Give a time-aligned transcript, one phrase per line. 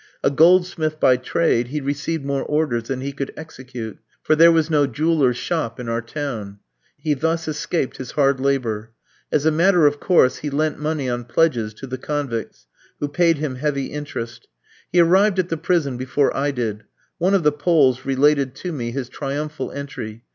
[0.23, 4.67] A goldsmith by trade, he received more orders than he could execute, for there was
[4.67, 6.57] no jeweller's shop in our town.
[6.97, 8.93] He thus escaped his hard labour.
[9.31, 12.65] As a matter of course, he lent money on pledges to the convicts,
[12.99, 14.47] who paid him heavy interest.
[14.91, 16.81] He arrived at the prison before I did.
[17.19, 20.23] One of the Poles related to me his triumphal entry.